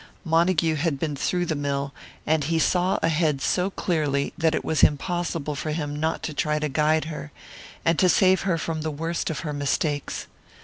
Montague 0.25 0.77
had 0.77 0.97
been 0.97 1.15
through 1.15 1.45
the 1.45 1.53
mill, 1.53 1.93
and 2.25 2.45
he 2.45 2.57
saw 2.57 2.97
ahead 3.03 3.39
so 3.39 3.69
clearly 3.69 4.33
that 4.35 4.55
it 4.55 4.65
was 4.65 4.81
impossible 4.81 5.53
for 5.53 5.73
him 5.73 5.95
not 5.99 6.23
to 6.23 6.33
try 6.33 6.57
to 6.57 6.67
guide 6.69 7.05
her, 7.05 7.31
and 7.85 7.99
to 7.99 8.09
save 8.09 8.41
her 8.41 8.57
from 8.57 8.81
the 8.81 8.89
worst 8.89 9.29
of 9.29 9.41
her 9.41 9.53
mistakes. 9.53 10.25